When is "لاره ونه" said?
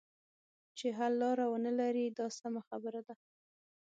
1.23-1.71